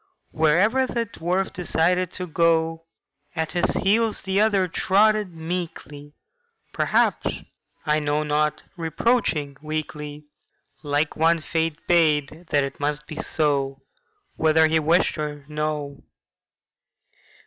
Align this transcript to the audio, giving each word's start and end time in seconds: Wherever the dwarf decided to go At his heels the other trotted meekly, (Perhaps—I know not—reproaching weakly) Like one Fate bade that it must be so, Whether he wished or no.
Wherever 0.31 0.87
the 0.87 1.05
dwarf 1.05 1.53
decided 1.53 2.11
to 2.13 2.25
go 2.25 2.87
At 3.35 3.51
his 3.51 3.69
heels 3.83 4.23
the 4.23 4.41
other 4.41 4.67
trotted 4.67 5.31
meekly, 5.35 6.15
(Perhaps—I 6.73 7.99
know 7.99 8.23
not—reproaching 8.23 9.57
weakly) 9.61 10.25
Like 10.81 11.15
one 11.15 11.39
Fate 11.39 11.77
bade 11.87 12.47
that 12.49 12.63
it 12.63 12.79
must 12.79 13.05
be 13.05 13.19
so, 13.21 13.83
Whether 14.37 14.65
he 14.65 14.79
wished 14.79 15.19
or 15.19 15.45
no. 15.47 16.01